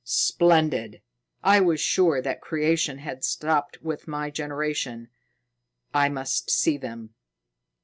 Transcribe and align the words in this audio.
"Splendid! 0.03 1.03
I 1.43 1.59
was 1.59 1.79
sure 1.79 2.23
that 2.23 2.41
creation 2.41 2.97
had 2.97 3.23
stopped 3.23 3.83
with 3.83 4.07
my 4.07 4.31
generation. 4.31 5.09
I 5.93 6.09
must 6.09 6.49
see 6.49 6.79
them." 6.79 7.11